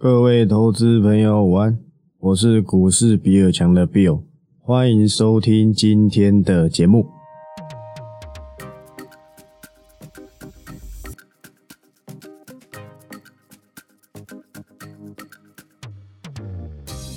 [0.00, 1.76] 各位投资朋友，午安！
[2.20, 4.22] 我是股市比尔强的 Bill，
[4.60, 7.08] 欢迎收听今天的节目。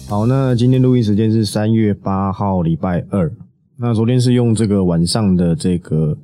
[0.09, 3.31] 好，那今天录音时间是三月八号，礼拜二。
[3.77, 6.17] 那昨天是用这个晚上的这个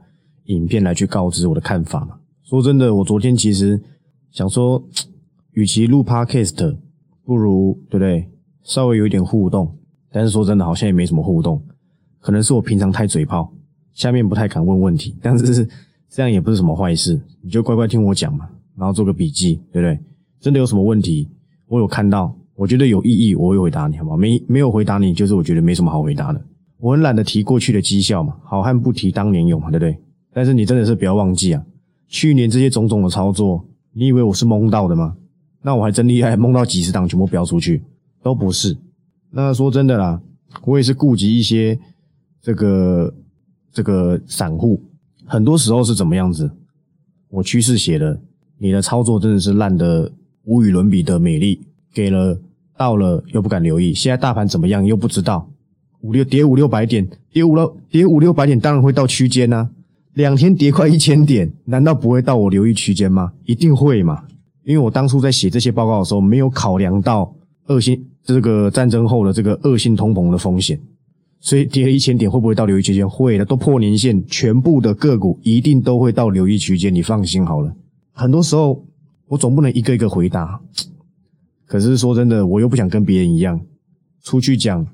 [0.45, 2.17] 影片来去告知我的看法嘛？
[2.43, 3.79] 说真的，我昨天其实
[4.31, 4.83] 想说。
[5.57, 6.77] 与其录 podcast，
[7.25, 8.29] 不如对不对？
[8.61, 9.75] 稍微有一点互动，
[10.11, 11.59] 但是说真的，好像也没什么互动。
[12.19, 13.51] 可能是我平常太嘴炮，
[13.91, 15.15] 下面不太敢问问题。
[15.19, 15.67] 但是
[16.07, 19.99] 这样也不是什么坏事，你就乖乖听我讲嘛，然后做个笔记，对不对？
[20.39, 21.27] 真的有什么问题，
[21.65, 24.15] 我有看到，我觉得有意义，我会回答你，好吗？
[24.15, 26.39] 没没有回答你，就是我觉得没什么好回答的。
[26.77, 29.97] 我很懒得提过去的绩效嘛，好汉不提当年勇嘛，对不对？
[30.31, 31.65] 但是你真的是不要忘记啊，
[32.07, 35.15] 去年这些种种的操作，你以为我是蒙到的吗？
[35.67, 37.83] 那我还真厉害，梦到几十档全部飙出去，
[38.23, 38.77] 都不是。
[39.31, 40.21] 那说真的啦，
[40.63, 41.77] 我也是顾及一些
[42.41, 43.13] 这个
[43.73, 44.81] 这个散户，
[45.25, 46.49] 很多时候是怎么样子？
[47.27, 48.17] 我趋势写的，
[48.57, 50.09] 你的操作真的是烂的
[50.45, 51.59] 无与伦比的美丽，
[51.93, 52.39] 给了
[52.77, 55.49] 到了又不敢留意，现在大盘怎么样又不知道，
[55.99, 59.69] 五六跌五六百点，跌五六跌五六百点，当然会到区间呐。
[60.13, 63.33] 两天跌快一千点，难道不会到我留意区间吗？
[63.43, 64.23] 一定会嘛。
[64.67, 67.33] 因为我当初在写这些报告的时候，没有考量到
[67.67, 70.77] 恶性这个战争后的这个恶性通膨的风险，
[71.39, 73.09] 所以跌了一千点会不会到留意区间？
[73.09, 77.73] 会的，都破年线，全部的个股一定都会到留意区间，你放心好了。
[78.11, 78.85] 很多时候
[79.27, 80.59] 我总不能一个一个回答，
[81.65, 83.57] 可是说真的，我又不想跟别人一样
[84.21, 84.85] 出去讲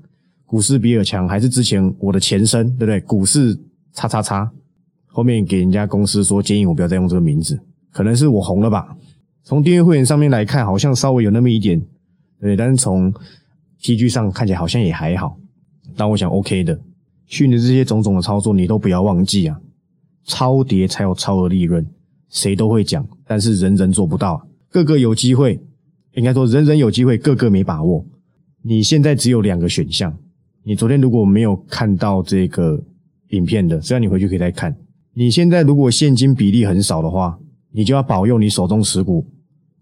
[0.45, 3.01] 股市比尔强，还是之前我的前身，对不对？
[3.01, 3.59] 股市
[3.94, 4.51] 叉叉叉，
[5.07, 7.59] 后面给人家公司说建议我不要再用这个名字，
[7.91, 8.95] 可能是我红了吧。
[9.44, 11.81] 从订阅会员上面来看，好像稍微有那么一点，
[12.39, 13.13] 对，但是从
[13.81, 15.38] T G 上看起来好像也还好。
[15.97, 16.80] 但我想 OK 的，
[17.27, 19.59] 去年这些种种的操作，你都不要忘记啊，
[20.23, 21.85] 超跌才有超额利润，
[22.29, 25.59] 谁都会讲，但是人人做不到，个个有机会，
[26.13, 28.06] 应该说人人有机会，个个没把握。
[28.62, 30.17] 你现在只有两个选项，
[30.63, 32.81] 你昨天如果没有看到这个
[33.31, 34.73] 影片的，只要你回去可以再看。
[35.13, 37.38] 你现在如果现金比例很少的话，
[37.72, 39.28] 你就要保佑你手中持股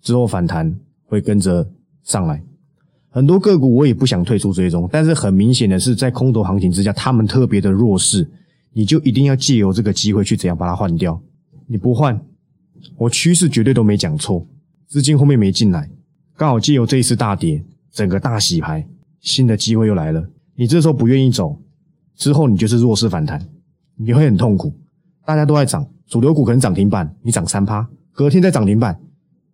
[0.01, 1.69] 之后反弹会跟着
[2.03, 2.43] 上来。
[3.09, 8.29] 很多个股我也不想退出追踪，但是很明显的是，在空头行情之下，他们特别的弱势，
[8.73, 11.21] 你就一定要借由这个机会去怎样把它换掉。
[11.67, 12.19] 你不换，
[12.97, 14.47] 我趋势绝对都没讲错，
[14.87, 15.89] 资金后面没进来，
[16.37, 18.87] 刚好借由这一次大跌，整个大洗牌，
[19.19, 20.25] 新的机会又来了。
[20.55, 21.61] 你这时候不愿意走，
[22.15, 23.45] 之后你就是弱势反弹，
[23.97, 24.73] 你会很痛苦。
[25.25, 25.85] 大家都在涨。
[26.07, 28.99] 主流股可能涨停板，你涨三趴，隔天再涨停板，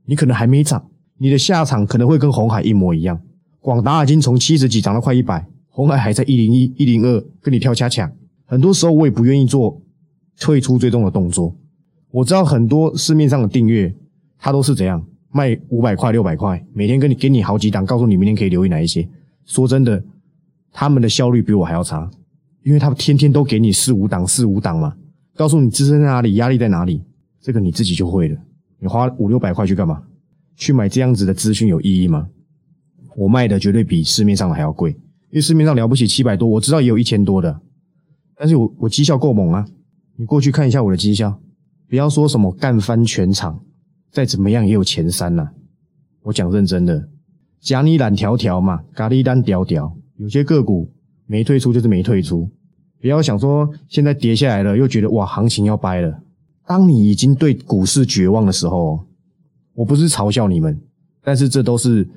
[0.08, 3.22] 你可能还没涨，你的下场可能会跟红海一模一样。
[3.60, 8.12] 广达已经从七十几涨到快一百，红海还在一零一、一零二跟你跳恰恰。
[8.46, 9.82] 很多时候我也不愿意做
[10.40, 11.54] 退出追踪的动作。
[12.12, 13.94] 我知道很多市面上的订阅，
[14.40, 19.08] 它都是怎样卖五百块、六百块，每天跟你给你好几档，告诉你明天可以留意哪一些。
[19.46, 20.02] 说真的，
[20.72, 22.10] 他们的效率比我还要差，
[22.64, 24.96] 因为他们天天都给你四五档、四五档嘛。
[25.36, 27.04] 告诉你支撑在哪里，压力在哪里，
[27.42, 28.40] 这个你自己就会了。
[28.80, 30.04] 你花五六百块去干嘛？
[30.56, 32.28] 去买这样子的资讯有意义吗？
[33.16, 37.60] 我卖的绝对比市面上的还要贵，因为市面上了不起七百多，我知道也有一千多的，
[38.36, 39.68] 但是我我绩效够猛啊！
[40.16, 41.40] 你过去看一下我的绩效，
[41.90, 43.64] 不要说什么干翻全场，
[44.12, 45.50] 再怎么样也有前三呐。
[46.24, 47.08] 我讲认真的，
[47.60, 50.92] 假你懒条条嘛，咖喱单屌屌，有些个股
[51.26, 52.50] 没退出就是没退出。
[53.00, 56.20] 不要想说现在跌下来了，又觉得哇行情要掰了。
[56.68, 59.00] 当你已经对股市绝望的时候，
[59.74, 60.78] 我不是嘲笑你们，
[61.24, 62.08] 但是这都是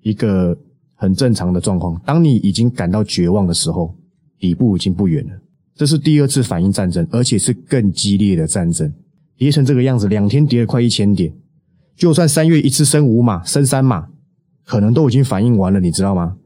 [0.00, 0.56] 一个
[0.94, 2.00] 很正常的状况。
[2.06, 3.94] 当你已经感到绝望的时候，
[4.38, 5.32] 底部已经不远了。
[5.74, 8.92] 这是第二次反应战争，而且是更激烈的战争。
[9.36, 11.32] 跌成这个样子，两天跌了快一千点，
[11.94, 14.08] 就算三月一次升五码、升三码，
[14.64, 16.36] 可能都已经反应完了，你知道吗？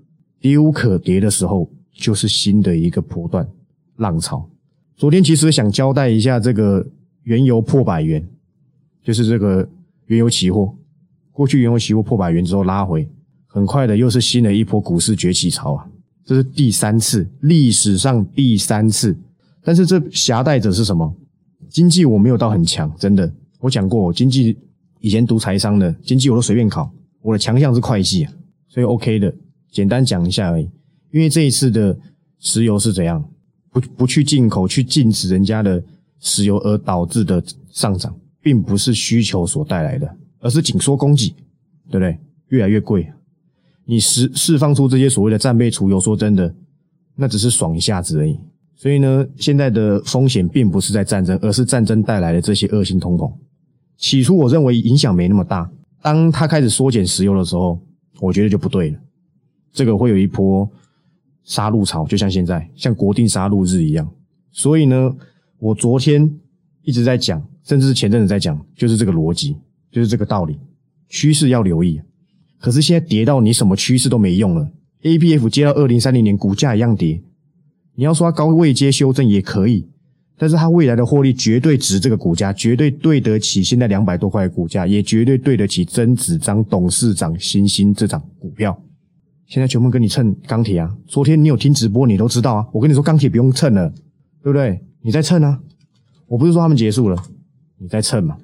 [0.41, 3.49] 跌无可跌的时候，就是新的一个波段。
[3.97, 4.51] 浪潮，
[4.97, 6.85] 昨天其实想交代一下这个
[7.25, 8.27] 原油破百元，
[9.03, 9.69] 就是这个
[10.07, 10.75] 原油期货，
[11.31, 13.09] 过去原油期货破百元之后拉回，
[13.47, 15.87] 很快的又是新的一波股市崛起潮啊，
[16.25, 19.17] 这是第三次，历史上第三次。
[19.65, 21.15] 但是这携带者是什么？
[21.69, 24.59] 经济我没有到很强，真的，我讲过，我经济
[25.01, 28.33] 以前读财商的经济我都随便考，我的强项是会计啊，
[28.69, 29.33] 所以 OK 的，
[29.71, 30.69] 简单讲一下而已。
[31.13, 31.97] 因为这一次的
[32.41, 33.25] 石油是怎样？
[33.71, 35.83] 不不去进口，去禁止人家的
[36.23, 41.29] 石油而导致的上涨，并不是需求所带来的，而是紧缩供给，
[41.91, 42.17] 对不对？
[42.49, 43.07] 越来越贵。
[43.85, 46.55] 你释释放出这些所谓的战备储油，说真的，
[47.17, 48.39] 那只是爽一下子而已。
[48.77, 53.31] 所以呢，现在的风险并不是在战争，而是战争带来的这些恶性通膨。
[53.97, 55.71] 起初我认为影响没那么大，
[56.01, 57.79] 当他开始缩减石油的时候，
[58.21, 58.99] 我觉得就不对了。
[59.73, 60.69] 这个会有一波
[61.45, 64.09] 杀戮潮，就像现在像国定杀戮日一样。
[64.51, 65.15] 所以呢，
[65.63, 66.29] 我昨天
[66.83, 69.57] 一直在讲，甚至是前阵子在讲，就是这个逻辑，
[69.93, 70.59] 就是这个道理，
[71.09, 72.01] 趋势要留意。
[72.59, 74.69] 可是现在跌到你什么趋势都没用了
[75.05, 77.23] ，A P F 接到二零三零年股价一样跌。
[77.95, 79.89] 你要说它高位接修正也可以，
[80.37, 88.77] 但是它未来的获利绝对值这个股价，绝对对得起现在两百多块的股价，也绝对对得起曾子章董事长新兴这张股票。
[89.47, 90.93] 现在全部跟你蹭钢铁啊！
[91.07, 92.67] 昨天你有听直播，你都知道啊。
[92.73, 93.89] 我跟你说钢铁不用蹭了，
[94.43, 94.81] 对不对？
[95.03, 95.61] 你在蹭啊！
[96.27, 97.23] 我不是说他们结束了，
[97.79, 98.37] 你在蹭嘛？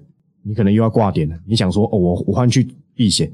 [0.43, 1.37] 你可能又要挂点了。
[1.47, 3.31] 你想说哦，我我换去避险。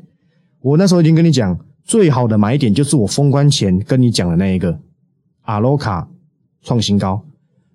[0.61, 4.79] 我那时候已经跟你讲，最好的买点就是我封关前跟你讲的那一个，
[5.43, 6.09] 阿罗卡
[6.63, 7.25] 创新高。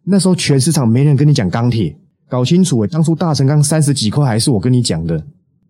[0.04, 1.96] 那时候全市场没人跟你讲钢铁，
[2.28, 5.24] 搞清楚诶，当初大成钢三十几块还是我跟你讲的，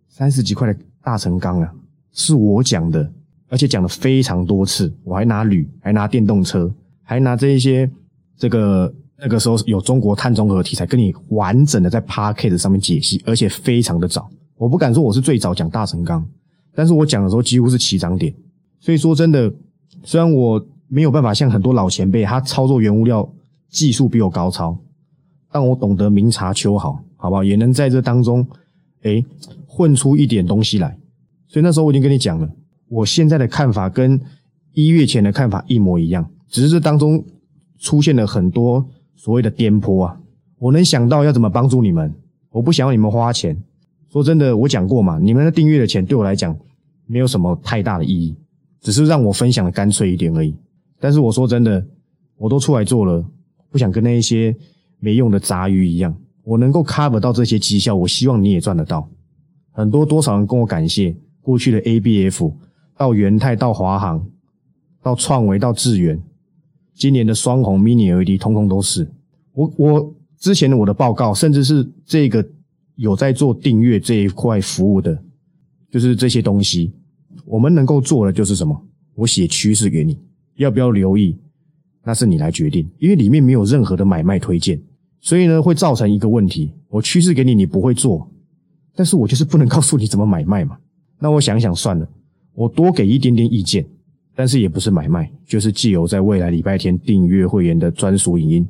[0.08, 1.74] 三十几块的大成钢啊，
[2.12, 3.12] 是我讲的，
[3.50, 4.94] 而且讲了非常多次。
[5.04, 6.74] 我还拿铝，还拿电动车，
[7.04, 7.90] 还拿这一些
[8.38, 14.30] 这个那个时候有中国碳中和题材，跟你完整的在 p a r k e t 上面解析，而且非常的早。
[14.58, 16.26] 我不敢说我是最早讲大成钢。
[16.76, 18.34] 但是我讲的时候几乎是起涨点，
[18.80, 19.52] 所以说真的，
[20.04, 23.28] 虽然我没有办法像很多老前辈，他操作原物料
[23.70, 24.78] 技术比我高超，
[25.52, 27.44] 但我懂得明察秋毫，好不好？
[27.44, 28.48] 也能在这当中，
[29.02, 29.22] 哎，
[29.66, 30.98] 混出一点东西来。
[31.48, 32.48] 所以那时候我已经跟你讲了，
[32.88, 34.22] 我现在的看法跟
[34.74, 37.26] 一月前的看法一模一样，只是这当中
[37.80, 38.88] 出现了很多
[39.20, 40.18] 所谓的颠簸啊。
[40.58, 42.14] 我能想到要怎么帮助你们，
[42.52, 43.62] 我不想要你们花钱。
[44.10, 46.58] 说真的，我讲过嘛，你们的订阅的钱对我来讲
[47.06, 48.36] 没有什么太大的意义，
[48.80, 50.56] 只是让我分享的干脆一点而已。
[51.02, 51.86] 但是我说真的，
[52.38, 53.24] 我都出来做了，
[53.70, 54.56] 不想跟那一些
[55.00, 56.16] 没用的杂鱼一样。
[56.44, 59.08] 我能够 cover 到这些绩效，我希望你也赚得到。
[59.72, 62.52] 很多多少人跟我感谢过去的 ABF
[62.98, 64.26] 到元泰到华航
[65.04, 66.20] 到创维到智源，
[67.00, 69.10] 今年的双红 Mini LED 通通都是
[69.54, 72.48] 我我之前的我的报告，甚至是这个。
[73.00, 75.18] 有在做订阅这一块服务的，
[75.90, 76.92] 就是这些东西，
[77.46, 78.78] 我们能够做的就是什么？
[79.16, 80.20] 我写趋势给你，
[80.58, 81.38] 要不要留意？
[82.04, 84.78] 那是你来决定，因为里面没有任何的买卖推荐，
[85.22, 88.30] 所以呢会造成一个问题：我趋势给你，你不会做，
[88.94, 90.78] 但是我就是不能告诉你怎么买卖嘛。
[91.20, 92.06] 那我想想算了，
[92.54, 93.88] 我多给一点点意见，
[94.40, 98.68] 但是也不是买卖，就是既有在未来礼拜天订阅会员的专属影音，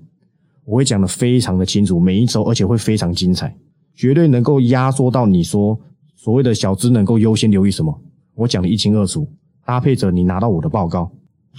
[0.66, 3.56] 我会讲的非常的清楚，每一周而且会非常精彩。
[3.94, 5.80] 绝对能够压缩到你说
[6.16, 7.95] 所谓的小资能够优先留意什么，
[8.33, 9.27] 我讲的一清二楚，
[9.63, 11.12] 搭配着你拿到我的报告，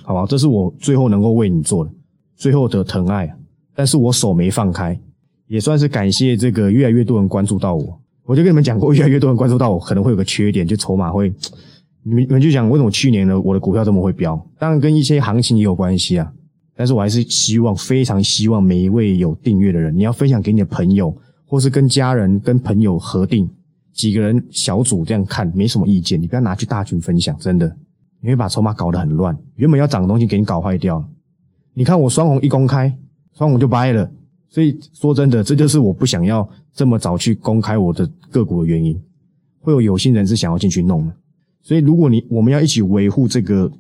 [0.03, 1.91] 好吧，这是我最后能够为你做的
[2.35, 3.33] 最后的疼爱，
[3.77, 5.01] 但是我手没放开，
[5.47, 8.01] 也算是感谢这个越来越多人关注到我。
[8.25, 11.33] 我就跟你们讲过，越来越多人关注到我，可能会有个缺点，就筹码会，
[12.02, 14.41] 你们你们就讲为什么去年的我的股票这么会飙？
[14.58, 16.32] 当然跟一些行情也有关系啊，
[16.76, 21.17] 但是我还是希望，非常希望每一位有订阅的人，你要分享给你的朋友。
[21.47, 23.50] 或是跟家人、跟朋友核定，
[23.93, 27.76] 几个人小组这样看没什么意见，你不要拿去大群分享，真的
[28.20, 31.05] 你会把筹码搞得很乱，原本要涨的东西给你搞坏掉。
[31.75, 32.96] 你看我双红一公开，
[33.36, 34.08] 双红就掰了，
[34.48, 38.96] 所以说真的，这就是我不想要这么早去公开我的个股的原因，
[39.58, 41.13] 会有有心人是想要进去弄的。
[41.62, 43.70] 所以如果你我们要一起维护这个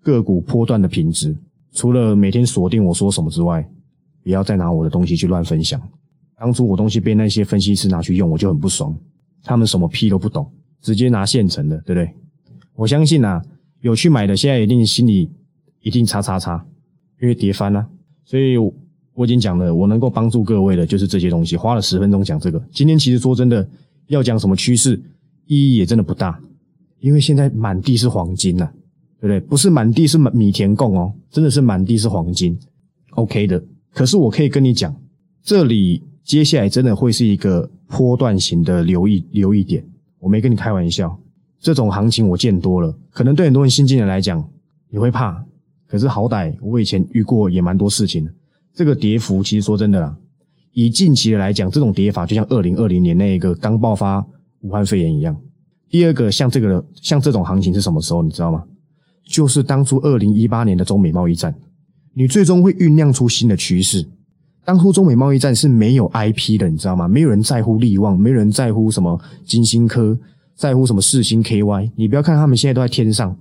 [0.00, 1.36] 个股波段的品质，
[1.72, 3.68] 除了每天锁定我说什么之外，
[4.22, 5.80] 不要再拿我的东西去乱分享。
[6.38, 8.96] 当初我东西被那些分析师拿去用，我就很不爽。
[9.44, 10.50] 他们什么屁都不懂，
[10.80, 12.12] 直接拿现成的，对不对？
[12.74, 13.44] 我相信啊，
[13.80, 15.30] 有去买的，现在一定心里
[15.80, 16.64] 一定叉叉叉，
[17.20, 17.86] 因为跌翻了。
[18.24, 21.56] 所以我已经讲了，我能够帮助各位的，就是这些东西。
[21.56, 22.62] 花了十分钟讲这个。
[22.72, 23.68] 今天其实说真的，
[24.06, 25.00] 要讲什么趋势，
[25.46, 26.40] 意义也真的不大，
[27.02, 28.66] 因为现在满地是黄金呐，
[29.20, 29.40] 对不对？
[29.40, 32.58] 不是满地是米田共哦，真的是满地是黄金。
[33.10, 33.62] OK 的。
[33.92, 34.96] 可是我可以跟你讲，
[35.42, 36.02] 这里。
[36.24, 39.84] 接下来真的会是一个波段型的留意留意点，
[40.20, 41.18] 我没跟你开玩笑，
[41.58, 44.48] 这种行情我见多了，可能对很多人新进人来讲
[44.88, 45.44] 你会怕，
[45.88, 48.30] 可是好歹我以前遇过也蛮多事情。
[48.72, 50.16] 这个跌幅其实说真的啦，
[50.72, 54.24] 以近期的来讲，这种跌法就像二零二零年那一个刚爆发
[54.60, 55.36] 武汉肺炎一样。
[55.92, 58.64] 第二个像这个像这种行情是什么时候你知道吗？
[59.26, 61.54] 就是当初二零一八年的中美贸易战，
[62.14, 64.08] 你最终会酝酿出新的趋势。
[64.64, 67.06] 当初中美贸易战是没有 IP 的，你知道吗？
[67.06, 70.18] 没有人在乎利旺，没有人在乎什么金星科，
[70.56, 73.36] 在乎什么四星 KY，你不要看他们现在都在天上。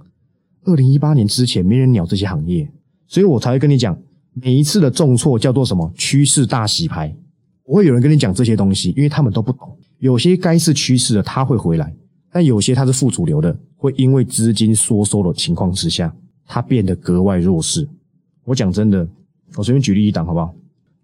[0.65, 2.70] 二零一八年之前，没人鸟这些行业，
[3.08, 3.98] 所以我才会跟你讲，
[4.34, 7.15] 每一次的重挫叫做什么趋势大洗牌。
[7.63, 9.77] 不会有人跟你讲这些东西，因为他们都不懂。
[10.00, 11.86] 有些该是趋势的，它会回来；
[12.31, 17.88] 但有些它是副主流的，会因为资金缩收的情况之下，它变得格外弱势。
[18.45, 19.07] 我讲真的，
[19.55, 20.55] 我随便举例一档好不好？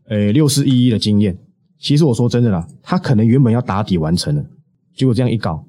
[0.09, 1.37] 诶，六四一一的经验，
[1.77, 4.45] 其实我说真的啦，它可能原本要打底完成了，
[4.95, 5.65] 结果这样一搞，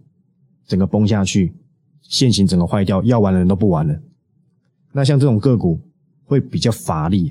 [0.66, 1.52] 整个崩下去，
[2.02, 4.00] 线型整个坏掉，要玩的人都不玩了。
[4.92, 5.80] 那像这种个股
[6.24, 7.30] 会比较乏力，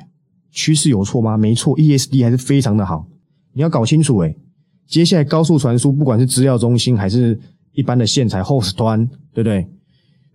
[0.51, 1.37] 趋势有错吗？
[1.37, 3.07] 没错，ESD 还是非常的好。
[3.53, 4.37] 你要搞清楚，诶
[4.85, 7.39] 接下来高速传输，不管是资料中心还是
[7.77, 9.67] 一般的线材 host 端，对不对？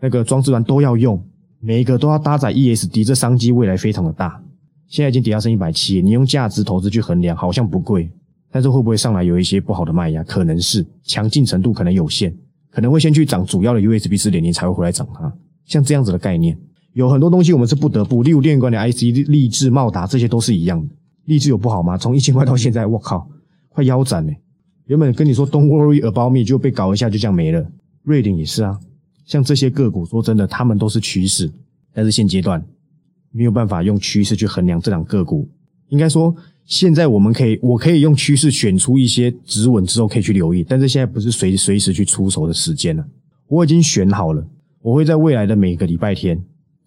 [0.01, 1.21] 那个装置端都要用，
[1.59, 4.41] 每一个都要搭载 ESD，这商机未来非常的大。
[4.87, 8.09] 现在已经跌到剩一百七，你用价值投资去衡量，好像不贵，
[8.49, 10.23] 但是会不会上来有一些不好的卖压？
[10.23, 12.33] 可能是强劲程度可能有限，
[12.71, 15.33] 可能会先去涨主要的 USB 四点零，才会回来涨它。
[15.65, 16.57] 像这样子的概念，
[16.93, 20.95] 有很多东西我们是不得不，例如电管的 IC、立志、茂达，这些都是一样的。
[21.25, 21.99] 励志有不好吗？
[21.99, 23.29] 从一千块到现在，我靠，
[23.69, 24.33] 快腰斩了。
[24.93, 27.67] 原本跟你说 Don't worry about me，就被搞一下，就这样没了。
[28.03, 28.79] 瑞鼎也是啊，
[29.25, 31.51] 像这些个股，说真的，他们都是趋势，
[31.95, 32.63] 但是现阶段
[33.31, 35.49] 没有办法用趋势去衡量这两个股。
[35.89, 43.03] 应该说，现在我们可以，我可以用趋势选出一些止稳之后可以去留意，但是现在不是随随时去出手的时间了。
[43.49, 44.47] 我已经选好了，
[44.83, 46.39] 我会在未来的每个礼拜天，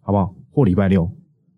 [0.01, 0.31] 好不好？
[0.51, 1.09] 或礼拜六，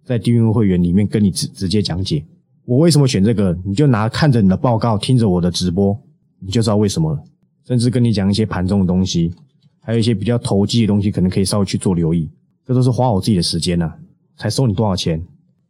[0.05, 2.23] 在订阅会员里面跟你直直接讲解。
[2.63, 3.57] 我为什么选这个？
[3.65, 5.97] 你就拿看着你的报告，听着我的直播，
[6.39, 7.23] 你就知道为什么了。
[7.65, 9.33] 甚至跟你讲一些盘中的东西，
[9.81, 12.29] 还有一些比较投机的东西，可能可以稍微去做留意。
[12.65, 13.93] 这都是花我自己的时间呐，
[14.37, 15.21] 才收你多少钱？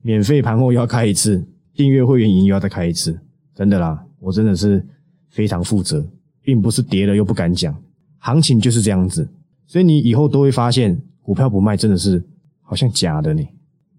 [0.02, 1.44] 免费盘后又要开一次，
[1.74, 3.20] 订阅会员营又要再开一次，
[3.56, 4.86] 真的啦，我真的是
[5.30, 6.08] 非常负责，
[6.44, 7.76] 并不是跌了又不敢讲，
[8.20, 9.28] 行情就是这样子。
[9.66, 12.24] 所以你以后都会发现，股票不卖真的是
[12.62, 13.44] 好像假的呢。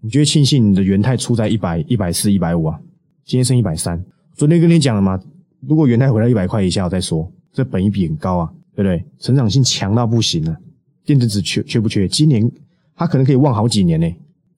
[0.01, 2.79] 你觉得庆幸你的元泰出在一百、一百四、一百五啊？
[3.25, 5.21] 今天剩一百三，昨天跟你讲了吗，
[5.61, 7.31] 如果元泰回到一百块以下，我再说。
[7.51, 9.03] 这本益比很高啊，对不对？
[9.17, 10.55] 成长性强到不行了。
[11.03, 12.07] 电子纸缺缺不缺？
[12.07, 12.49] 今年
[12.95, 14.07] 它可能可以旺好几年呢。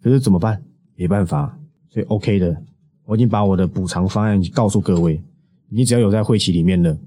[0.02, 0.62] 可是怎么办？
[0.96, 1.58] 没办法，
[1.90, 2.62] 所以 OK 的。
[3.06, 5.22] 我已经把我的补偿方案告诉各位，
[5.70, 6.98] 你只要有在会期里面的，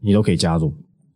[0.00, 0.72] 你都可以加入。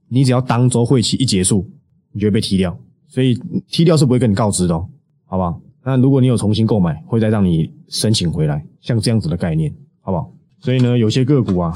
[0.09, 1.67] 你只要当周会期一结束，
[2.13, 2.79] 你就会被踢掉。
[3.09, 3.35] 所以
[3.67, 4.89] 踢掉是不会跟你告知的，哦
[5.25, 5.61] 好不好？
[5.85, 9.75] 那如果你有重新购买，会再让你申请回来，像这样子的概念。
[10.01, 10.33] 好不好？
[10.61, 11.73] 所以呢，有些个股啊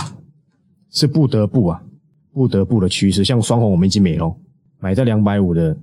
[0.92, 1.82] 是不得不啊，
[2.32, 3.24] 不得不的趋势。
[3.24, 4.32] 像双红，我们已经没了，
[4.78, 5.76] 买在两百五的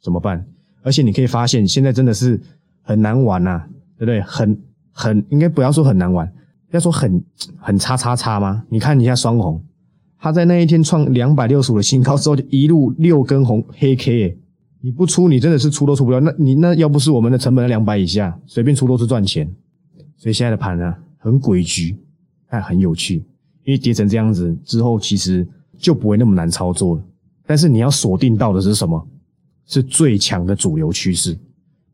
[0.00, 0.46] 怎么办？
[0.82, 2.40] 而且你可以发现，现在真的是
[2.82, 3.64] 很难玩呐，
[3.96, 4.20] 对不对？
[4.20, 4.56] 很
[4.92, 6.30] 很应该不要说很难玩，
[6.70, 7.24] 要说很
[7.58, 8.64] 很叉叉叉吗？
[8.68, 9.60] 你看一下双红，
[10.18, 14.38] 它在那一天创两百六十五的新高之后，一路六根红黑 K，
[14.82, 16.20] 你不出，你真的是出都出不了。
[16.20, 19.50] 那你那要不是我们的成本在两百以下，随便出都是赚钱。
[20.16, 20.94] 所以现在的盘呢？
[21.16, 21.96] 很诡谲，
[22.50, 23.24] 但很有趣，
[23.64, 25.46] 因为跌成这样子之后，其实
[25.78, 27.02] 就不会那么难操作了。
[27.46, 29.06] 但是你要锁定到的是什么？
[29.66, 31.38] 是最强的主流趋势，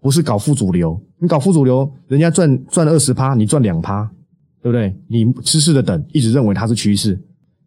[0.01, 1.01] 不是搞副主流。
[1.19, 4.05] 你搞副主流，人家赚赚二十趴，你赚两趴，
[4.61, 4.93] 对不对？
[5.07, 7.17] 你痴痴的等，一直认为它是趋势，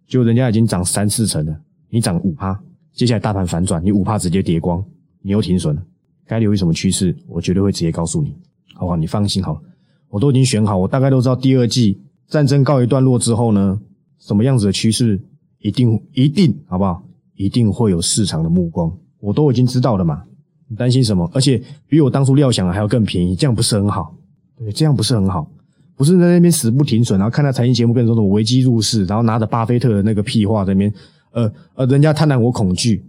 [0.07, 1.57] 就人家已经涨三四成了，
[1.89, 2.59] 你涨五趴，
[2.93, 4.83] 接下来大盘反转，你五趴直接跌光，
[5.21, 5.81] 你又停损了。
[6.25, 7.15] 该留意什么趋势？
[7.27, 8.35] 我绝对会直接告诉你，
[8.73, 8.97] 好不好？
[8.97, 9.61] 你放心好了。
[10.09, 13.79] 我都已经选好，我大概都知道第二季战争告一段落之后呢，
[14.25, 15.21] 什么样子的趋势
[15.59, 17.03] 一定一定好不好？
[17.35, 20.23] 一定会有市场的目光，我都已经知道了嘛。
[20.69, 21.29] 你担心什么？
[21.33, 24.15] 而且比我当初料想的还要更便宜，这样不是很好？
[24.57, 25.51] 对，这样不是很好？
[25.95, 30.93] 不是在那边死不停损，然后看到财经节目跟你说什么危机入市，然后拿着巴菲特的那个屁话在那边，
[31.31, 33.03] 呃呃，人家贪婪我恐惧，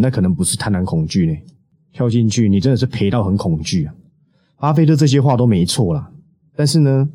[0.00, 1.36] 那可能不是贪婪恐惧呢，
[1.92, 3.94] 跳进去你真的是赔到很恐惧啊。
[4.58, 6.10] 巴菲特这些话都没错啦。
[6.56, 7.08] 但是呢，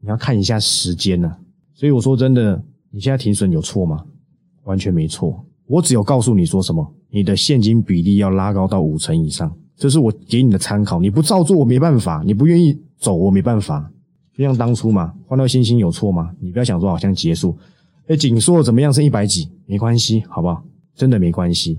[0.00, 1.36] 你要看一下时间呢。
[1.76, 4.02] 所以我说真的，你现在停损有错吗？
[4.64, 5.44] 完全没错。
[5.66, 10.98] 我只有告诉你说什么，你的现金比例要拉高到五成以上，这是我给你的参考。
[10.98, 13.92] 你不照做，我没办法；你不愿意走，我没办法。
[14.34, 16.30] 就像当初嘛，换到星星有错吗？
[16.40, 17.56] 你不要想说好像结束。
[18.06, 18.90] 哎，紧缩怎么样？
[18.90, 20.64] 剩一百几，没关系，好不好？
[20.94, 21.78] 真的没关系，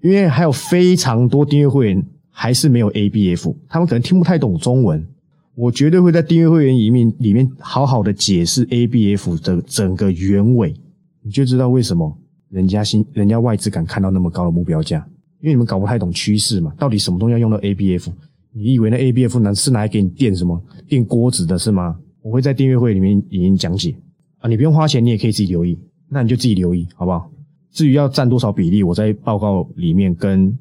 [0.00, 5.06] 因为还有非常多订阅会员还是没有 ABF，他们可能听不太懂中文。
[5.54, 10.74] 我绝对会在订阅会员里面里面好好的解释 ABF 的整个原委，
[11.22, 12.16] 你就知道为什么
[12.48, 14.98] 人家新人家外资敢看到那么高的目标价，
[15.40, 18.12] 因为你们搞不太懂趋势嘛，到底什么东西要用到 ABF？
[18.52, 21.96] 你以为那 ABF 能是拿来给你垫什么垫锅子的是吗？
[22.22, 23.94] 我会在订阅会里面已经讲解
[24.38, 27.30] 啊，你不用花钱，你也可以自己留意，那你就自己留意好不好？
[27.70, 30.56] 至于要占多少比例，我在报告里面跟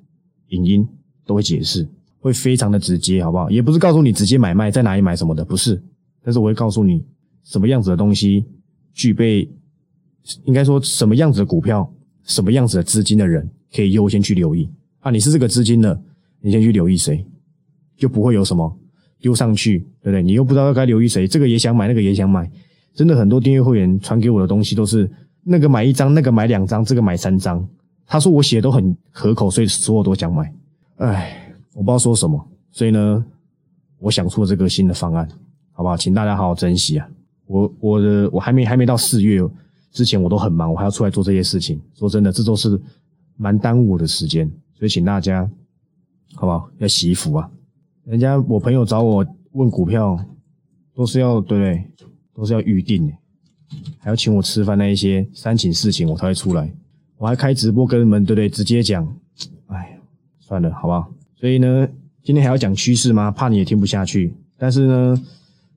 [0.50, 0.88] 影音
[1.26, 1.88] 都会解释，
[2.24, 3.50] 会非常的直接，好不好？
[3.50, 5.84] 也不是告诉你直接买卖在哪里买什么的，不是。
[6.24, 7.03] 但是我会告诉你
[7.44, 8.46] 什么样子的东西
[8.94, 9.48] 具备，
[10.46, 11.88] 应该说什么样子的股票，
[12.24, 14.70] 什么样子的资金的人可以优先去留意
[15.01, 15.12] 啊。
[15.12, 16.01] 你是这个资金的，
[16.39, 17.25] 你先去留意谁，
[17.98, 18.80] 就不会有什么
[19.20, 20.24] 丢上去，对不对？
[20.24, 22.50] 你又不知道该留意谁，这个也想买，那个也想买，
[22.96, 25.12] 真的很多订阅会员传给我的东西都是。
[25.46, 27.68] 那个买一张，那个买两张，这个买三张。
[28.08, 30.50] 他说我写的都很可口，所以所有都想买。
[31.00, 31.43] 哎，
[31.74, 33.25] 我不知道说什么，所以呢，
[33.98, 35.27] 我想出了这个新的方案，
[35.72, 35.98] 好不好？
[35.98, 37.10] 请大家好好珍惜啊！
[37.48, 39.42] 我我的我还没还没到四月
[39.92, 41.82] 之前，我都很忙，我还要出来做这些事情。
[41.96, 42.80] 说真的，这都是
[43.38, 45.50] 蛮耽误我的时间，所以请大家
[46.36, 46.70] 好不好？
[46.77, 47.50] 要洗衣服啊！
[48.06, 50.18] 人家我朋友找我问股票，
[50.94, 51.89] 都是要对不对？
[52.36, 53.13] 都是要预定的。
[53.98, 56.72] 还要请我吃饭那一些三请四请我才会出来，
[57.18, 58.48] 我还开直播跟你们对不对？
[58.48, 59.08] 直接讲，
[59.68, 60.00] 哎，
[60.39, 61.12] 算了，好不好？
[61.44, 61.86] 所以呢，
[62.24, 63.30] 今天还要讲趋势吗？
[63.30, 64.34] 怕你也听不下去。
[64.58, 65.22] 但是呢，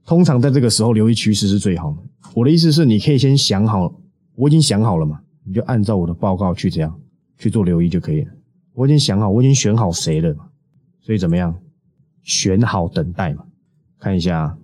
[0.05, 1.97] 通常在这个时候留意趋势是最好的。
[2.35, 3.93] 我的意思是，你可以先想好，
[4.37, 7.01] 我已经想好了嘛，你就按照我的报告去这样
[7.37, 8.31] 去做留意就可以了。
[8.75, 10.47] 我已经想好，我已经选好谁了嘛，
[11.01, 11.53] 所以怎么样？
[12.23, 13.45] 选好等待嘛。
[13.99, 14.57] 看一下，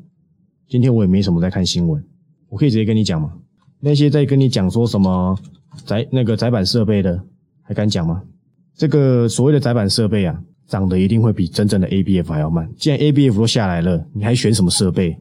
[0.69, 2.01] 今天我也没什么在看新闻。
[2.49, 3.33] 我可以直接跟你讲吗？
[3.81, 5.37] 那些在跟你讲说什么
[5.85, 7.21] 载那个载板设备的，
[7.63, 8.23] 还敢讲吗？
[8.77, 10.41] 这个所谓的载板设备啊，
[10.73, 12.67] 涨得一定会比真正的 ABF 还要慢。
[12.79, 15.15] 既然 ABF 都下来了，你还选什么设备？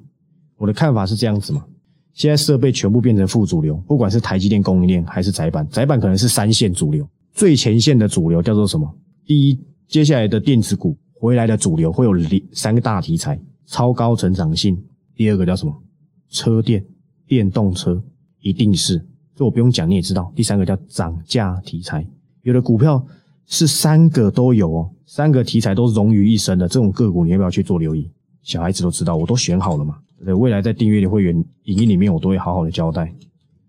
[0.56, 1.66] 我的看法是这样子嘛。
[2.14, 8.90] 现在设备全部变成副主流，不管是台积电供应链还是载板，载板可能是三线主流，最前线的主流叫做什么？
[9.26, 12.14] 第一，接下来的电子股回来的主流会有
[12.54, 14.82] 三个大题材，超高成长性。
[15.14, 15.84] 第二个叫什么？
[16.30, 16.82] 车电。
[17.28, 18.02] 电动车
[18.40, 19.06] 一定是，
[19.36, 20.32] 这我不用讲你也知道。
[20.34, 22.08] 第三个叫涨价题材，
[22.44, 23.06] 有的股票
[23.52, 28.10] 是三个都有哦，三个题材都融于一身的这种个股，你要不要去做留意？
[28.44, 30.34] 小孩子都知道，我都选好了嘛，对？
[30.34, 31.36] 未来在订阅的会员
[31.66, 33.14] 影音里面，我都会好好的交代，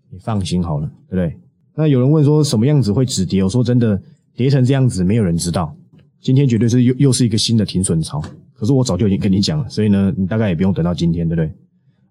[0.09, 1.37] 你放心好了，对不对？
[1.75, 3.43] 那有人问说什么样子会止跌？
[3.43, 4.01] 我说真的，
[4.37, 5.75] 跌成这样子，没有人知道。
[6.21, 11.51] 今天绝对是又又是一个新的停损潮，可是我早就已经跟你讲了，所以呢，你大概也不用等到今天，对不对？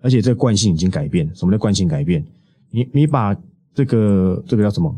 [0.02, 2.22] 而且这个惯性已经改变，什么叫惯性改变？
[2.70, 3.34] 你你把
[3.74, 4.94] 这个这个叫什么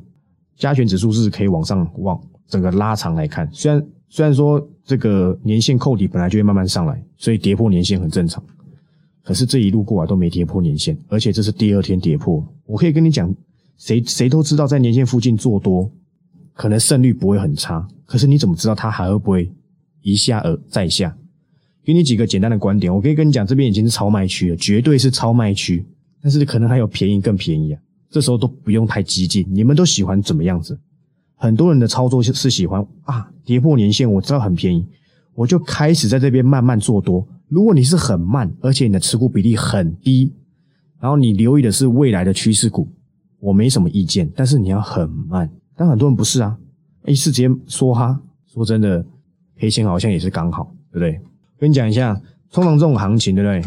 [0.57, 8.43] 加权指数是可以往上往整个拉长来看，虽然虽然说这个年线扣底本来就会慢慢上来，所以跌破年线很正常，
[9.23, 12.45] 可是这一路过来都没跌破年线，而且这是第二天跌破。
[12.67, 13.35] 我可以跟你讲，
[13.77, 15.91] 谁谁都知道在年线附近做多，
[16.53, 19.51] 可能胜率不会很差，可是你怎么知道它还会不会
[20.03, 21.17] 一下而再下？
[21.85, 25.85] 给你几个简单的观点，我可以跟你讲，这边已经是超卖区了，绝对是超卖区。
[26.23, 29.45] 但是可能还有便宜更便宜啊，这时候都不用太激进。
[29.51, 30.79] 你们都喜欢怎么样子？
[31.45, 34.87] 很多人的操作是是喜欢啊，跌破年线，我知道很便宜，
[35.35, 37.27] 我就开始在这边慢慢做多。
[37.49, 40.33] 如果你是很慢，而且你的持股比例很低，
[40.99, 42.89] 然后你留意的是未来的趋势股，
[43.41, 44.27] 我没什么意见。
[44.35, 46.57] 但是你要很慢，但很多人不是啊，
[47.05, 49.05] 一次直接说哈，说真的，
[49.55, 51.21] 赔钱好像也是刚好，对不对？
[51.59, 52.19] 跟你讲一下，
[52.51, 53.63] 通常这种行情，对不对？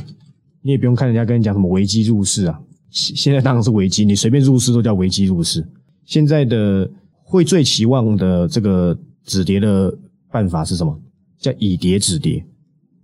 [0.63, 2.59] 你也不用看人家跟你讲什么危机入市啊。
[2.89, 5.63] 现现在当然是危机，你随便入市都叫危机入市。
[6.05, 6.89] 现在的
[7.29, 9.93] 会最期望的这个止跌的
[10.31, 10.97] 办法是什么？
[11.37, 12.41] 叫以跌止跌。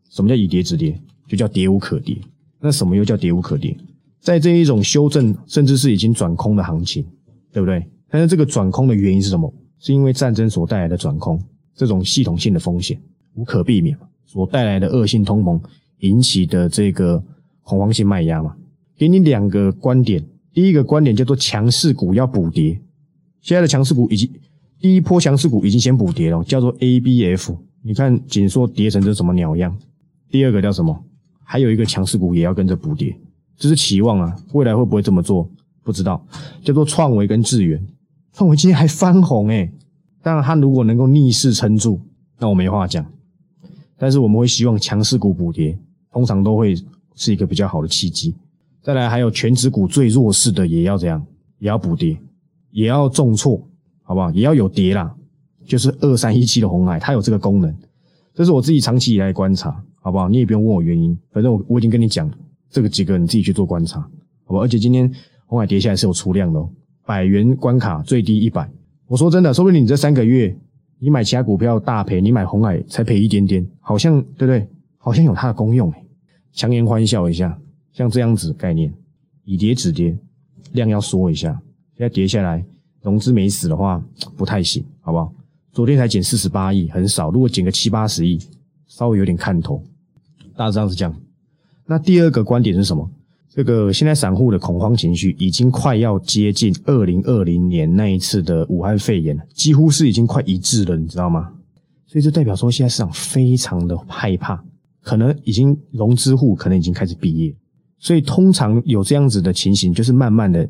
[0.10, 0.98] 什么叫以跌止跌？
[1.28, 2.18] 就叫跌无可跌。
[2.62, 3.76] 那什么又叫跌无可跌？
[4.22, 7.06] 在这一种修正甚至是已经转空的行情，
[7.52, 7.86] 对不对？
[8.10, 9.54] 但是这个转空的原因是什么？
[9.80, 11.38] 是因为战争所带来的转空，
[11.76, 12.98] 这种系统性的风险
[13.34, 14.08] 无可避免嘛？
[14.26, 15.60] 所带来的恶性通膨
[16.00, 17.22] 引起的这个
[17.62, 18.56] 恐慌性卖压嘛，
[18.98, 20.26] 给你两个观点。
[20.54, 22.80] 第一个观点叫做强势股要补跌，
[23.44, 24.28] 现在的强势股已经
[24.80, 27.56] 第一波强势股已经先补跌了，叫做 ABF。
[27.84, 29.78] 你看紧缩跌成这什么鸟样？
[30.30, 31.04] 第二个叫什么？
[31.44, 33.16] 还有一个强势股也要跟着补跌，
[33.58, 34.36] 这是期望啊。
[34.54, 35.48] 未来会不会这么做？
[35.84, 36.26] 不知道。
[36.64, 37.86] 叫做创维跟智源，
[38.32, 39.70] 创维今天还翻红诶，
[40.22, 42.00] 当然它如果能够逆势撑住，
[42.40, 43.06] 那我没话讲。
[43.98, 45.78] 但是我们会希望强势股补跌，
[46.12, 46.74] 通常都会
[47.16, 48.34] 是一个比较好的契机。
[48.82, 51.26] 再来，还有全指股最弱势的也要这样，
[51.60, 52.18] 也要补跌，
[52.74, 53.66] 也要重挫，
[54.02, 54.30] 好不好？
[54.32, 55.16] 也要有跌啦。
[55.66, 57.74] 就是二三一七的红海，它有这个功能，
[58.34, 60.28] 这是我自己长期以来观察，好不好？
[60.28, 62.30] 你也不用问我原因，反正我我已经跟你讲
[62.70, 64.10] 这个几个，你自己去做观察，好
[64.48, 64.64] 不好？
[64.64, 65.10] 而且今天
[65.46, 66.62] 红海跌下来是有出量的，
[67.06, 68.70] 百元关卡最低一百。
[69.08, 70.54] 我说真的，说不定你这三个月。
[71.00, 74.66] 你买其他股票大赔，你买红海才赔一点点，好像对不对？
[74.98, 76.06] 好像有它的功用诶，
[76.54, 77.60] 强颜欢笑一下，
[77.92, 78.94] 像这样子概念，
[79.44, 80.18] 以跌止跌，
[80.72, 81.62] 量要缩一下，
[81.98, 82.64] 现在跌下来，
[83.02, 84.04] 融资没死的话
[84.36, 85.34] 不太行，好不好？
[85.72, 87.32] 昨天才减四十八亿，很少。
[87.32, 88.40] 如果减个七八十亿，
[88.88, 89.84] 稍微有点看头。
[90.56, 91.16] 大致上是这样。
[91.86, 93.10] 那第二个观点是什么？
[93.50, 101.52] 这个现在散户的恐慌情绪已经快要接近二零二零年那一次的武汉肺炎了，几乎是已经快一致了，你知道吗？
[102.08, 104.64] 所以这代表说现在市场非常的害怕，
[105.02, 107.56] 可能已经融资户可能已经开始毕业，
[108.00, 110.68] 所以通常有这样子的情形，就是慢慢的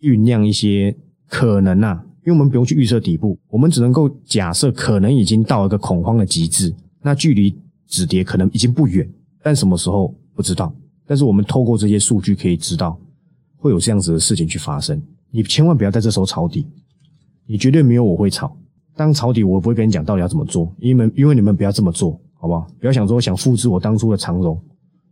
[0.00, 0.96] 酝酿一些
[1.28, 7.54] 可能啊，因为我们不用去预测底部，我们只能够假设可能已经到一个恐慌的极致，那距离
[7.86, 9.08] 止跌可能已经不远，
[9.42, 10.74] 但什么时候不知道。
[11.06, 12.98] 但是我们透过这些数据可以知道，
[13.56, 15.00] 会有这样子的事情去发生。
[15.30, 16.66] 你千万不要在这时候抄底，
[17.46, 18.56] 你绝对没有我会抄。
[18.96, 22.66] 当抄底，我不会跟你讲到底要怎么做，因为因为你们不要这么做，好不好？
[22.78, 24.54] 不要想说想复制我当初的长荣，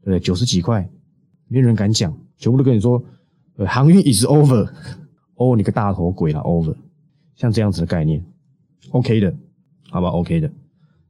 [0.03, 0.21] 对不对？
[0.21, 0.89] 九十几块，
[1.49, 3.03] 没人敢讲，全部都跟你说，
[3.67, 4.69] 航运 is over，
[5.37, 6.75] 哦，你个大头鬼了，over，
[7.35, 8.25] 像这样子的概念
[8.91, 9.35] ，OK 的，
[9.91, 10.51] 好吧，OK 的。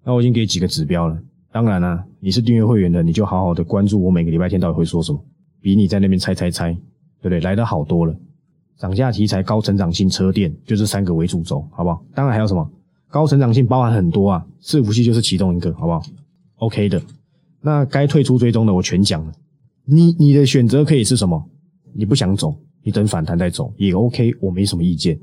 [0.05, 1.19] 那我已经给几个指标了。
[1.51, 5.23] 当然啦，你是订阅会员的，你就好好的关注我每个礼拜天到底会说什么，
[5.61, 6.73] 比你在那边猜猜猜，
[7.21, 7.41] 对不对？
[7.41, 8.15] 来的好多了。
[8.79, 12.03] 涨价题材、高成长性、车电，就这三个为主轴，好不好？
[12.15, 12.69] 当然还有什么？
[13.09, 16.03] 高成长性包含很多啊，伺服器就是其中一个，好不好
[16.57, 17.01] ？OK 的。
[17.61, 19.33] 那该退出追踪的我全讲了。
[19.85, 21.49] 你你的选择可以是什么？
[21.92, 25.18] 你不想走，你等反弹再走也 OK，我没什么意见。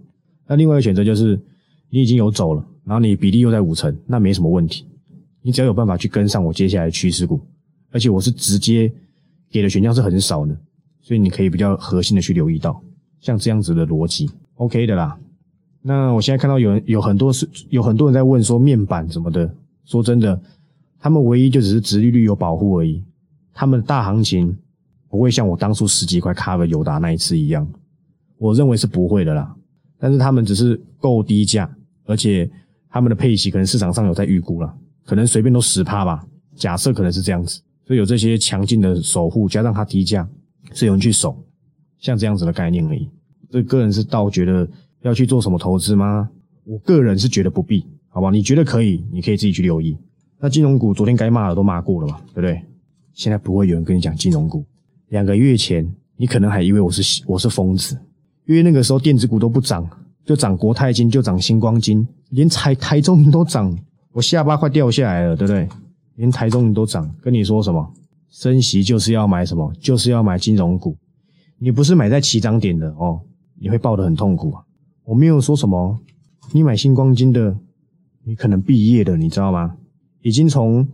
[0.48, 1.40] 那另外一个选择就是
[1.90, 4.86] 你已经有走了，然后你比例又在五成，那没什么问题。
[5.42, 7.40] 你只要有办法去跟上我接下来的趋势股，
[7.92, 8.92] 而且我是直接
[9.50, 10.56] 给的选项是很少的，
[11.02, 12.82] 所以你可以比较核心的去留意到
[13.20, 15.18] 像这样子的逻辑，OK 的啦。
[15.82, 19.50] 那我现在看到有人有很多是有很多人在问说面板什么的，
[19.86, 20.40] 说真的，
[21.00, 23.02] 他们唯一就只是殖利率有保护而已，
[23.54, 24.58] 他们大行情
[25.10, 27.68] 不会像我当初十几块 cover 友达那一次一样，
[28.38, 29.56] 我认为是不会的啦。
[29.98, 31.70] 但是他们只是够低价，
[32.06, 32.50] 而且
[32.90, 34.74] 他们的配息可能市场上有在预估了。
[35.06, 36.24] 可能随便都十趴吧，
[36.56, 40.28] 假设可能是这样子，所以有这些强劲的守护，加上它低价，
[40.72, 41.36] 是有人去守，
[41.98, 43.10] 像这样子的概念而已。
[43.50, 44.70] 这个人是倒觉得
[45.02, 46.30] 要去做什么投资吗？
[46.66, 48.30] 我个人是觉得不必，好吧？
[48.30, 49.98] 你觉得可以，你可以自己去留意。
[50.40, 52.62] 那金融股昨天该骂的都骂过了嘛，对不对？
[53.14, 54.64] 现在不会有人跟你讲金融股。
[55.10, 58.00] 两个月前，你可能还以为我是我是疯子，
[58.46, 59.88] 因为那个时候电子股都不涨，
[60.26, 63.78] 就涨国泰金，就涨星光金，连台台中银都涨。
[64.12, 65.68] 我下巴快掉下来了，对不对？
[66.16, 67.94] 连台中你都涨，跟你说什么？
[68.30, 69.72] 升息就是要买什么？
[69.80, 70.96] 就是要买金融股。
[71.58, 73.22] 你不是买在起涨点的哦，
[73.60, 74.64] 你会抱得很痛苦啊！
[75.06, 75.98] 我没有说什么，
[76.52, 77.58] 你买星光金的，
[78.24, 79.76] 你可能毕业的，你知道吗？
[80.22, 80.88] 已经从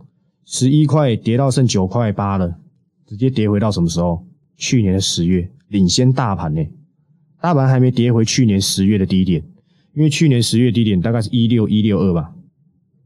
[0.44, 2.58] 十一块跌到剩九块八了，
[3.06, 4.24] 直接跌回到什么时候？
[4.56, 6.66] 去年的十月，领先大盘呢。
[7.40, 9.44] 大盘还没跌回去年十月的低点，
[9.94, 12.34] 因为去年十月低点大概是一六一六二吧。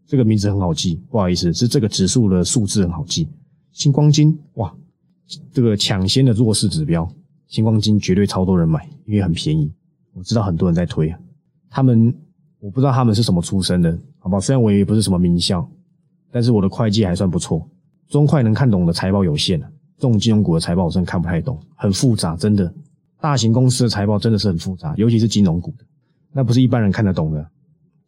[0.07, 3.29] 这个名字很好记，不好意思，是这个指数的数字很好记。
[3.73, 4.73] 星光金哇，
[5.53, 7.09] 这个抢先的弱势指标，
[7.49, 9.73] 星光金绝对超多人买，因为很便宜。
[10.15, 11.19] 我知道很多人在推啊，
[11.69, 12.15] 他们
[12.61, 14.41] 我不知道他们是什么出身的，好不好？
[14.41, 15.69] 虽然我也不是什么名校，
[16.31, 17.69] 但是我的会计还算不错，
[18.09, 19.61] 中快能看懂的财报有限。
[20.01, 22.73] 这种金融股的财报我真的看不太懂，很复杂，真的。
[23.21, 25.85] 大型公司的财报真的是很复杂，尤其是金融股的，
[26.33, 27.43] 那不是一般人看得懂的，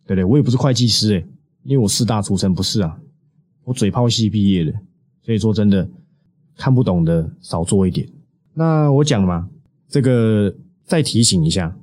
[0.06, 0.24] 对不对？
[0.24, 1.26] 我也不是会计师诶。
[1.64, 2.98] 因为我四大出身不是啊，
[3.64, 4.72] 我嘴炮系毕业的，
[5.22, 5.86] 所以说真的
[6.56, 8.08] 看不懂的少做一点。
[8.54, 9.48] 那我讲嘛，
[9.86, 10.52] 这个
[10.86, 11.76] 再提醒一下，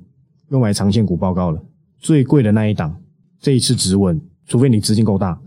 [0.48, 1.62] 用买长线股报告了，
[1.98, 3.00] 最贵的那一档，
[3.40, 5.40] 这一次止稳，除非你资金够大，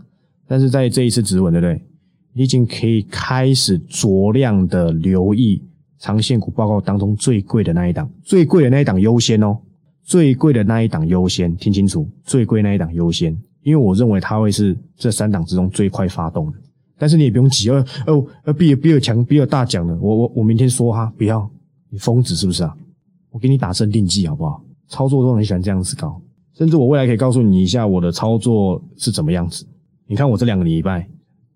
[0.48, 1.84] 但是在这一次止稳，对不对？
[2.34, 5.62] 你已经可以开始酌量的留意
[5.98, 9.56] 长线股报告当中最贵的那一档，最贵的那一档优先哦，
[10.02, 13.34] 最贵的那一档优先，听清楚，最贵那一档优先。
[13.62, 16.58] 因为我认为它会是这三档之中最快发动的，
[16.98, 21.48] 但是你也不用急哦哦，呃，比尔比尔强，比尔大奖了，我我我明天说哈，不要，
[21.88, 22.76] 你疯子是不是啊？
[23.30, 24.62] 我给你打镇定剂好不好？
[24.88, 26.20] 操作都很喜欢这样子搞，
[26.52, 29.66] 甚至我未来可以告诉你一下我的操作是怎么样子。
[30.06, 31.08] 你看我这两个礼拜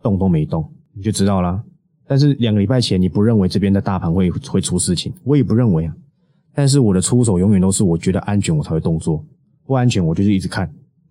[0.02, 1.62] 动都没动，你就知道啦。
[2.06, 5.94] 但是两个礼拜前你不认为这边的大盘会会出事情，我也不认为啊。
[6.54, 9.24] 但是我的出手永远都是我觉得安全我才会动作，
[9.64, 10.70] 不安全我就是一直看。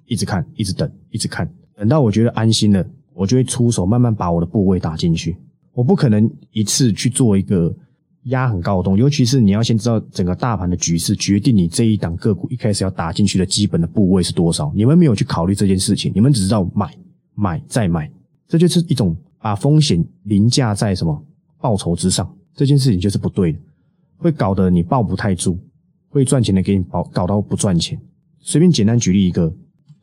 [0.10, 1.46] 一直看，一直等，一直看，
[1.76, 2.82] 等到我觉得安心了，
[3.14, 5.36] 我就会出手，慢慢把我的部位打进去。
[5.74, 7.76] 我不可能一次去做一个
[8.24, 14.72] 压很高的动，尤其是你要先知道整个大盘的局势，决定你这一档个股一开始要打进去的基本的部位是多少。
[14.74, 16.90] 你们没有去考虑这件事情，你们只知道买
[17.36, 18.10] 买再买，
[18.48, 21.24] 这就是一种把风险凌驾在什么
[21.60, 23.60] 报酬之上，这件事情就是不对的，
[24.18, 25.60] 会搞得你抱不太住，
[26.10, 28.00] 会赚钱的给你搞搞到不赚钱。
[28.40, 29.54] 随便简单举例一个，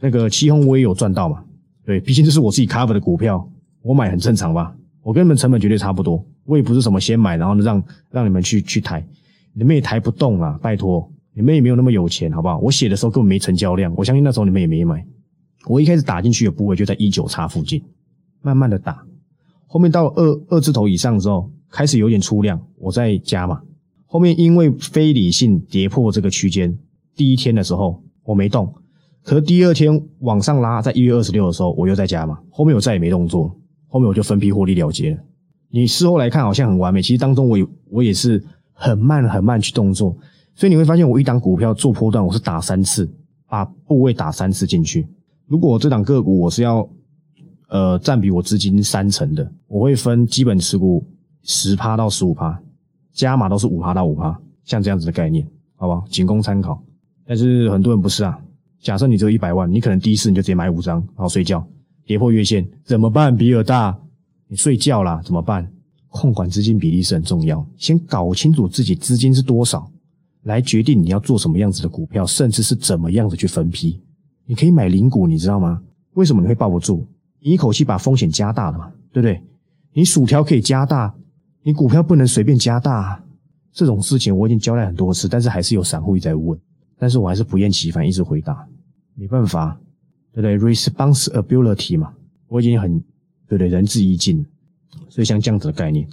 [0.01, 1.43] 那个七轰我也有赚到嘛？
[1.85, 3.49] 对，毕竟这是我自己 cover 的股票，
[3.83, 4.77] 我买很正常吧？
[5.03, 9.07] 我跟你们成本绝对差不多，我也不是什么先买然后让让你们去去抬，
[9.53, 10.59] 你们也抬不动啊！
[10.63, 12.59] 拜托，你们也没有那么有钱，好不好？
[12.59, 15.05] 我写的时候根本没成交量，我相信那时候你们也没买。
[15.67, 17.83] 我一开始打进去的部位就在一九叉附近，
[18.45, 19.05] 慢慢的打，
[19.67, 23.63] 后面到二二字头以上之后，开始有点出量，我再加嘛。
[24.07, 26.79] 后面因为非理性跌破这个区间，
[27.17, 28.73] 第一天的时候我没动，
[29.23, 33.51] 可是第二天往上拉，在一月二十六的时候我又在加嘛，后面我再也没动作。
[33.89, 35.19] 后面我就分批获利了结。
[35.71, 37.59] 你事后来看好像很完美，其实当中我
[37.91, 40.15] 我也是很慢很慢去动作，
[40.55, 43.09] 所以你会发现我一档股票做波段，我是打三次，
[43.49, 45.07] 把部位打三次进去。
[45.47, 46.89] 如果我这档个股我是要
[47.75, 51.05] 呃占比我资金三成的，我会分基本持股
[51.43, 52.57] 十趴到十五趴，
[53.13, 56.05] 加码都是五趴到五趴，像这样子的概念，好不好？
[56.09, 56.81] 仅供参考。
[57.27, 58.39] 但是很多人不是啊，
[58.81, 61.67] 假设你只有一百万，你可能第一次你就直接买五张，然后睡觉。
[62.07, 63.37] 跌破月线怎么办？
[63.37, 63.99] 比尔大，
[64.47, 65.21] 你睡觉啦？
[65.25, 65.69] 怎么办？
[66.11, 69.91] 控管资金比例是很重要，先搞清楚自己资金是多少，
[70.45, 74.01] 来决定你要做什么样子的股票，甚至是怎么样子去分批。
[74.47, 75.83] 你可以买零股，你知道吗？
[76.13, 77.05] 为什么你会抱不住？
[77.45, 79.39] 你一口气把风险加大了嘛，对不对？
[79.93, 81.15] 你薯条可以加大，
[81.63, 83.23] 你股票不能随便加大。
[83.71, 86.59] 这种事情我已经交代很多次，但是还是有散户一直在问，
[86.97, 88.67] 但是我还是不厌其烦一直回答，
[89.15, 89.79] 没办法。
[90.33, 92.13] 对不对？responsibility 嘛，
[92.49, 92.99] 我已经很
[93.47, 93.69] 对不对？
[93.69, 94.45] 仁至义尽，
[95.09, 96.09] 所以像这样子的概念，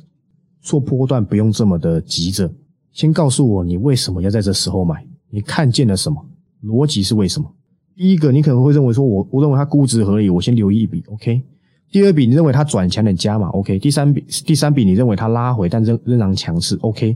[0.61, 2.47] 做波段不用这么的急着。
[2.91, 5.03] 先告诉我你为什么要在这时候买？
[5.31, 6.23] 你看见了什么？
[6.63, 7.51] 逻辑是为什么？
[7.95, 11.41] 第一个，你可能会认为说，我我认为它估值合理，我先留意一笔，OK。
[11.91, 13.77] 第二笔，你认为它转强的加码，OK。
[13.77, 17.15] 第三笔，第三笔，你认为它拉回，但仍仍然强势，OK。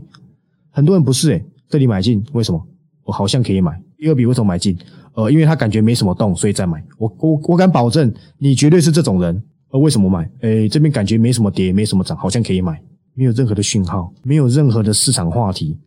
[0.70, 2.62] 很多人不是诶，这里买进，为什么？
[3.04, 3.80] 我好像可以买。
[3.96, 4.76] 第二笔为什么买进？
[5.14, 6.84] 呃，因为他感觉没什么动，所以再买。
[6.98, 9.42] 我我我敢保证，你绝对是这种人。
[9.70, 10.30] 呃，为什么买？
[10.40, 12.80] 诶，这边感觉没什么跌，没什么涨，好像可以买。
[13.14, 15.78] 没有任何的讯号，没有任何的市场话题，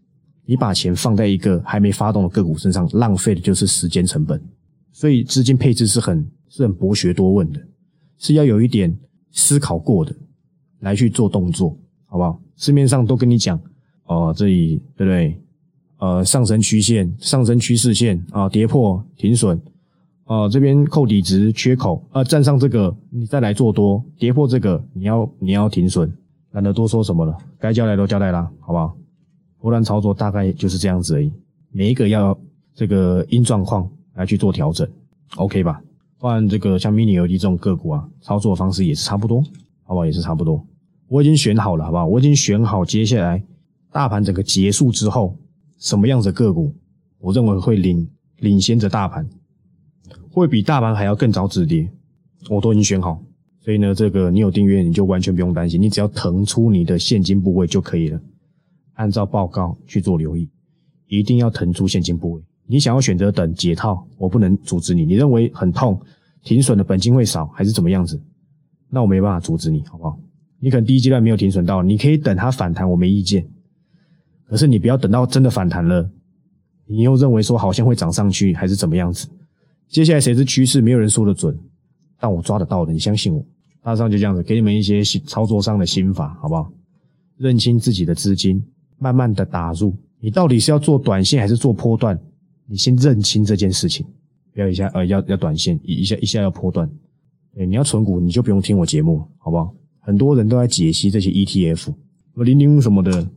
[0.47, 4.41] 你把钱放在一个还没发动的个股身上，浪费的就是时间成本。
[4.99, 7.62] 所以资金配置是很是很博学多问的，
[8.17, 8.93] 是要有一点
[9.31, 10.13] 思考过的
[10.81, 11.69] 来去做动作，
[12.05, 12.38] 好不好？
[12.57, 13.57] 市面上都跟你讲，
[14.07, 15.41] 哦，这里对不对？
[15.99, 19.57] 呃，上升曲线、上升趋势线啊，跌破停损
[20.25, 26.12] 啊，这边扣底值缺口啊，站上这个你再来做多，跌破这个你要你要停损，
[26.51, 28.97] 懒得多说什么了，该交代都交代啦，好不好？
[29.62, 31.31] 波段操作大概就是这样子而已，
[31.71, 32.38] 每一个要
[32.75, 34.88] 这个因状况来去做调整
[35.36, 35.82] ，OK 吧？
[36.17, 39.41] 不然这个像 mini LED 这种个股啊，操作方式也是差不多，
[39.84, 40.06] 好不好？
[40.06, 40.65] 也是差不多，
[41.08, 42.06] 我已经选好了，好不好？
[42.06, 43.43] 我已经选好接下来
[43.91, 45.38] 大盘整个结束之后。
[45.82, 46.76] 什么样子的个股，
[47.19, 48.06] 我认为会领
[48.39, 49.26] 领先着大盘，
[50.30, 51.89] 会比大盘还要更早止跌，
[52.50, 53.24] 我都已经选好。
[53.62, 58.19] 所以呢，这个你有订阅，你就完全不用担心，你只要腾出你的现金部位就可以了。
[58.95, 60.50] 按照报告去做留意，
[61.08, 62.43] 一定要腾出现金部位。
[62.71, 65.03] 你想要选择等解套，我不能阻止你。
[65.03, 65.99] 你认为很痛，
[66.43, 68.21] 停损的本金会少，还是怎么样子？
[68.91, 70.19] 那我没办法阻止你，好不好？
[70.60, 73.43] 你可能第一阶段没有停损到，你可以等它反弹，我没意见。
[74.45, 76.08] 可是你不要等到真的反弹了，
[76.86, 79.27] 你又认为说好像会涨上去，还是怎么样子？
[79.88, 81.58] 接下来谁是趋势，没有人说得准，
[82.19, 83.43] 但我抓得到的，你相信我。
[83.82, 86.71] 大上就这样子，给你们一些操作上的心法，好不好？
[87.38, 88.63] 认清自己的资金，
[88.99, 89.95] 慢慢的打入。
[90.19, 92.19] 你到底是要做短线还是做波段？
[92.69, 94.05] 你先认清这件事情，
[94.53, 96.89] 不要一下呃要要短线，一下一下要波段。
[97.55, 99.73] 对，你要存股，你就不用听我节目，好不好？
[99.99, 101.93] 很多人都在解析这些 ETF，
[102.36, 103.27] 我零零什么的。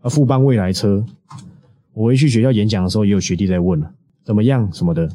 [0.00, 1.04] 啊，富邦未来车，
[1.92, 3.92] 我回去学校演讲的时候，也有学弟在问了，
[4.24, 5.08] 怎么样什么的。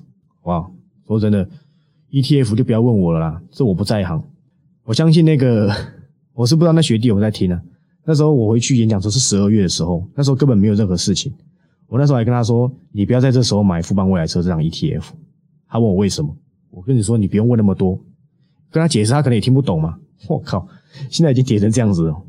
[0.43, 0.69] 哇，
[1.07, 1.47] 说真的
[2.11, 4.21] ，ETF 就不要问我了啦，这我不在行。
[4.83, 5.73] 我相信那个，
[6.33, 7.61] 我是不知道那学弟有没有在听啊。
[8.03, 11.33] 那时候我回去演讲时候是十二月的时候，那时候根本没有任何事情。
[11.93, 15.03] 我那时候还跟他说，你不要在这时候买富邦未来车这张 ETF。
[15.67, 16.35] 他问我为什么，
[16.71, 17.95] 我跟你说，你不用问那么多，
[18.71, 19.95] 跟他解释，他可能也听不懂嘛。
[20.27, 20.67] 我靠，
[21.11, 22.21] 现在已经跌成这样子了。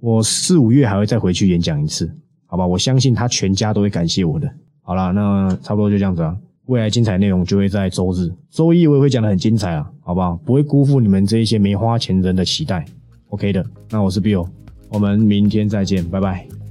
[0.00, 2.12] 我四五月还会再回去演讲一次，
[2.46, 2.66] 好吧？
[2.66, 4.52] 我相信他全家都会感谢我的。
[4.82, 6.36] 好了，那差不多就这样子啊。
[6.66, 10.36] 未来精彩内容就会在周日、周一我也会讲的很精彩啊，好不好？
[10.38, 12.84] 不会辜负你们这一些没花钱人的期待。
[13.28, 14.48] OK 的，那我是 Bill，
[14.88, 16.63] 我们明天再见，拜拜。